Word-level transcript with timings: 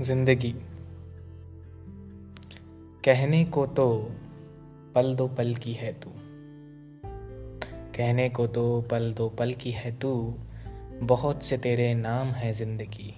ज़िंदगी। 0.00 0.54
कहने 3.04 3.44
को 3.44 3.66
तो 3.66 4.12
पल 4.94 5.14
दो 5.14 5.28
पल 5.28 5.54
की 5.54 5.72
है 5.72 5.92
तू। 5.92 6.10
कहने 7.96 8.28
को 8.28 8.46
तो 8.46 8.82
पल 8.90 9.12
दो 9.12 9.28
पल 9.28 9.52
की 9.52 9.70
है 9.70 9.98
तू। 9.98 10.38
बहुत 11.02 11.44
से 11.44 11.58
तेरे 11.58 11.94
नाम 11.94 12.28
है 12.28 12.52
ज़िंदगी। 12.52 13.14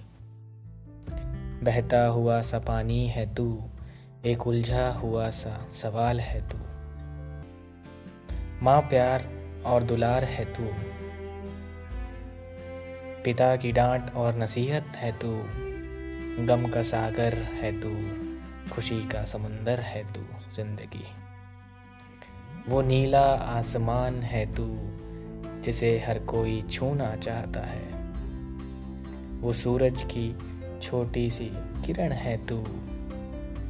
बहता 1.63 2.05
हुआ 2.07 2.41
सा 2.41 2.59
पानी 2.59 3.07
है 3.07 3.35
तू। 3.35 3.63
एक 4.25 4.47
उलझा 4.47 4.89
हुआ 4.89 5.29
सा 5.29 5.67
सवाल 5.81 6.19
है 6.19 6.49
तू। 6.49 6.57
माँ 8.65 8.81
प्यार 8.81 9.29
और 9.65 9.83
दुलार 9.83 10.23
है 10.23 10.45
तू। 10.45 10.63
पिता 13.23 13.55
की 13.55 13.71
डांट 13.71 14.13
और 14.15 14.37
नसीहत 14.37 14.83
है 14.95 15.11
तू। 15.11 15.43
गम 16.39 16.65
का 16.65 16.81
सागर 16.81 17.33
है 17.33 17.81
तू, 17.81 17.89
खुशी 18.75 19.07
का 19.07 19.25
समुंदर 19.25 19.79
है 19.79 20.13
तू, 20.13 20.21
ज़िंदगी। 20.55 21.05
वो 22.69 22.81
नीला 22.81 23.25
आसमान 23.33 24.23
है 24.23 24.55
तू, 24.55 24.79
जिसे 25.61 25.99
हर 25.99 26.19
कोई 26.19 26.61
छूना 26.61 27.15
चाहता 27.15 27.59
है। 27.59 27.91
वो 29.41 29.53
सूरज 29.53 30.03
की 30.03 30.35
छोटी 30.81 31.29
सी 31.29 31.51
किरण 31.85 32.11
है 32.11 32.45
तू, 32.45 32.63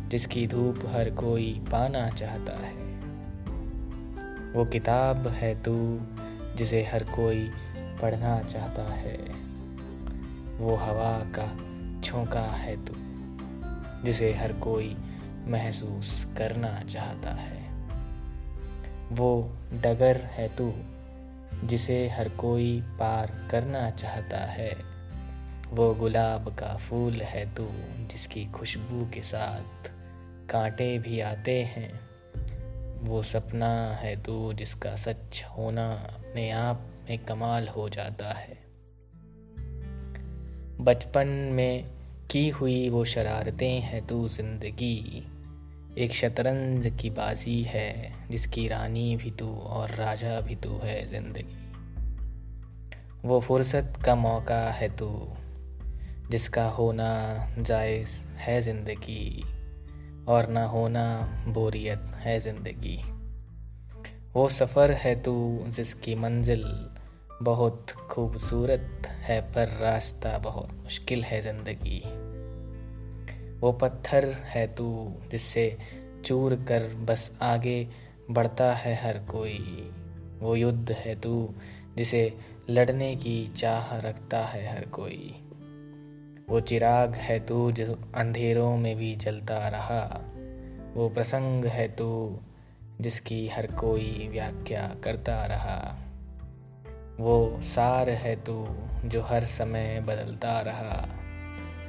जिसकी 0.10 0.48
धूप 0.48 0.80
हर 0.88 1.10
कोई 1.10 1.62
पाना 1.72 2.10
चाहता 2.10 2.54
है। 2.54 2.76
वो 4.54 4.66
किताब 4.66 5.28
है 5.28 5.64
तू, 5.64 6.02
जिसे 6.58 6.84
हर 6.84 7.04
कोई 7.04 7.52
पढ़ना 8.02 8.40
चाहता 8.40 8.94
है। 8.94 9.18
वो 10.58 10.76
हवा 10.76 11.20
का 11.20 11.73
झोंका 12.04 12.42
है 12.42 12.86
तू, 12.86 12.94
जिसे 14.06 14.34
हर 14.34 14.54
कोई 14.54 14.98
महसूस 15.46 16.28
करना 16.38 16.84
चाहता 16.84 17.32
है। 17.32 17.88
वो 19.12 19.58
डगर 19.74 20.18
है 20.18 20.56
तू, 20.56 20.74
जिसे 21.68 22.10
हर 22.10 22.30
कोई 22.30 22.82
पार 22.82 23.48
करना 23.52 23.90
चाहता 23.90 24.38
है। 24.38 24.94
वो 25.70 25.94
गुलाब 25.94 26.56
का 26.56 26.78
फूल 26.78 27.22
है 27.22 27.56
तू, 27.56 27.68
जिसकी 28.00 28.46
खुशबू 28.46 29.06
के 29.14 29.22
साथ 29.22 29.92
कांटे 30.50 31.00
भी 31.00 31.20
आते 31.20 31.64
हैं। 31.64 32.00
वो 33.02 33.24
सपना 33.24 33.96
है 33.96 34.24
तू, 34.24 34.54
जिसका 34.54 34.96
सच 34.96 35.46
होना 35.58 35.92
अपने 35.92 36.52
आप 36.52 36.82
में 37.10 37.20
कमाल 37.20 37.68
हो 37.68 37.90
जाता 37.90 38.34
है। 38.34 38.73
बचपन 40.84 41.28
में 41.28 41.86
की 42.32 42.50
हुई 42.50 42.90
वो 42.90 43.04
शरारतें 43.06 43.82
हैं 43.82 44.06
तू 44.08 44.28
ज़िंदगी। 44.30 45.24
एक 45.98 46.14
शतरंज 46.14 46.88
की 47.02 47.10
बाजी 47.10 47.62
है, 47.64 48.14
जिसकी 48.32 48.68
रानी 48.68 49.16
भी 49.16 49.32
तू 49.32 49.48
और 49.48 49.90
राजा 49.90 50.40
भी 50.42 50.56
तू 50.56 50.78
है 50.78 51.08
ज़िंदगी। 51.08 51.58
वो 53.26 53.40
फुर्सत 53.40 53.94
का 54.06 54.16
मौका 54.16 54.60
है 54.72 54.90
तू, 54.98 55.10
जिसका 56.32 56.66
होना 56.70 57.12
जायज़ 57.60 58.10
है 58.38 58.62
ज़िंदगी, 58.62 59.44
और 60.28 60.50
ना 60.50 60.66
होना 60.66 61.06
बोरियत 61.48 62.12
है 62.16 62.40
ज़िंदगी। 62.40 62.98
वो 64.34 64.48
सफ़र 64.50 64.92
है 64.92 65.16
तू 65.24 65.64
जिसकी 65.68 66.16
मंजिल 66.16 66.64
बहुत 67.44 67.92
खूबसूरत 67.92 69.08
है, 69.08 69.42
पर 69.42 69.68
रास्ता 69.68 70.38
बहुत 70.38 70.74
मुश्किल 70.74 71.24
है 71.24 71.42
ज़िंदगी। 71.42 72.04
वो 73.60 73.72
पत्थर 73.72 74.26
है 74.26 74.76
तू 74.76 75.14
जिससे 75.32 75.78
चूर 76.26 76.56
कर 76.56 76.84
बस 76.96 77.32
आगे 77.42 77.88
बढ़ता 78.32 78.74
है 78.74 78.96
हर 78.96 79.18
कोई। 79.18 79.92
वो 80.40 80.56
युद्ध 80.56 80.92
है 80.92 81.20
तू, 81.20 81.54
जिसे 81.98 82.38
लड़ने 82.70 83.16
की 83.16 83.48
चाह 83.48 83.98
रखता 83.98 84.46
है 84.46 84.76
हर 84.76 84.86
कोई। 84.86 85.36
वो 86.50 86.60
चिराग 86.60 87.14
है 87.14 87.40
तू, 87.46 87.72
जो 87.72 88.00
अंधेरों 88.16 88.78
में 88.78 88.96
भी 88.96 89.16
जलता 89.16 89.68
रहा। 89.68 90.22
वो 90.94 91.10
प्रसंग 91.10 91.66
है 91.66 91.88
तू, 91.88 92.40
जिसकी 93.02 93.48
हर 93.48 93.68
कोई 93.68 94.28
व्याख्या 94.32 94.96
करता 95.04 95.46
रहा। 95.46 96.10
वो 97.20 97.60
सार 97.62 98.10
है 98.10 98.36
तू, 98.36 98.68
जो 99.06 99.22
हर 99.22 99.46
समय 99.46 100.04
बदलता 100.08 100.62
रहा। 100.62 101.08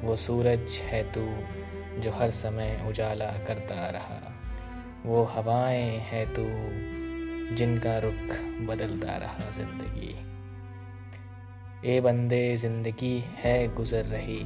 वो 0.02 0.16
सूरज 0.16 0.72
है 0.72 1.12
तू, 1.12 1.20
जो 2.00 2.12
हर 2.12 2.30
समय 2.30 2.84
उजाला 2.88 3.30
करता 3.30 3.90
रहा। 3.90 4.32
वो 5.06 5.24
हवाएँ 5.24 5.98
है 5.98 6.26
तू, 6.26 6.44
जिनका 7.54 7.98
रुख 7.98 8.36
बदलता 8.68 9.16
रहा 9.16 9.50
ज़िंदगी। 9.50 10.14
ए 11.90 12.00
बंदे, 12.00 12.56
ज़िंदगी 12.56 13.24
है 13.36 13.74
गुजर 13.74 14.04
रही। 14.04 14.44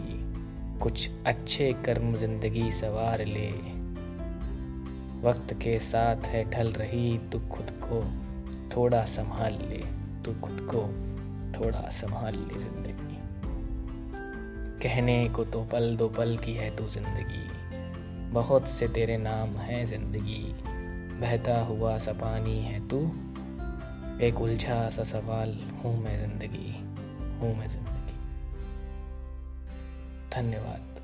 कुछ 0.78 1.11
अच्छे 1.27 1.72
कर्म 1.72 2.15
ज़िंदगी 2.15 2.72
सवार 2.72 3.25
ले। 3.25 3.50
वक्त 5.28 5.55
के 5.55 5.78
साथ 5.78 6.17
है 6.17 6.50
ढल 6.50 6.72
रही, 6.72 7.19
तू 7.19 7.38
खुद 7.38 7.81
को 7.84 8.03
थोड़ा 8.77 9.05
संभाल 9.05 9.53
ले। 9.53 9.97
तू 10.28 10.34
खुद 10.34 10.61
को 10.75 10.81
थोड़ा 11.56 11.81
संभाल 11.89 12.34
ले 12.34 12.59
ज़िंदगी। 12.59 13.16
कहने 14.83 15.28
को 15.28 15.44
तो 15.44 15.62
पल 15.65 15.97
दो 15.97 16.09
पल 16.09 16.37
की 16.37 16.55
है 16.55 16.77
तू 16.77 16.84
ज़िंदगी। 16.84 18.33
बहुत 18.33 18.69
से 18.69 18.88
तेरे 18.88 19.17
नाम 19.17 19.56
हैं 19.56 19.87
ज़िंदगी। 19.87 20.55
बहता 21.21 21.61
हुआ 21.65 21.99
सा 21.99 22.12
पानी 22.12 22.59
है 22.59 22.88
तू। 22.88 23.00
एक 24.25 24.41
उलझा 24.41 24.91
सा 24.91 25.05
सवाल, 25.05 25.56
हूँ 25.84 26.03
मैं 26.03 26.19
ज़िंदगी, 26.21 26.71
हूँ 27.41 27.56
मैं 27.56 27.69
ज़िंदगी। 27.69 28.17
धन्यवाद। 30.34 30.97